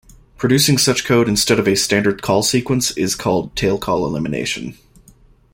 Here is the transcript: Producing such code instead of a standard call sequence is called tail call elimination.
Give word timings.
Producing 0.35 0.79
such 0.79 1.05
code 1.05 1.29
instead 1.29 1.59
of 1.59 1.67
a 1.67 1.75
standard 1.75 2.23
call 2.23 2.41
sequence 2.41 2.89
is 2.97 3.13
called 3.13 3.55
tail 3.55 3.77
call 3.77 4.03
elimination. 4.07 4.75